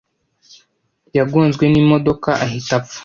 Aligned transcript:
Yagonzwe 1.17 1.63
n’imodoka 1.67 2.29
ahita 2.45 2.71
apfa. 2.79 2.99